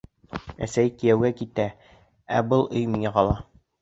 [0.67, 1.67] Әсәй кейәүгә китә,
[2.39, 3.37] ә был өй миңә ҡала.